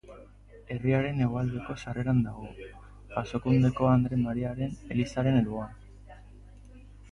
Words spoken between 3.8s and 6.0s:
Andre Mariaren elizaren alboan.